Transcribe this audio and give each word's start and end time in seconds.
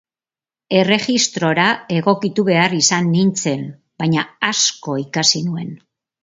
Erregistrora 0.77 1.65
egokitu 1.97 2.45
behar 2.47 2.73
izan 2.79 3.11
nintzen, 3.17 3.61
baina 4.05 4.25
asko 4.49 4.97
ikasi 5.05 5.45
nuen. 5.53 5.71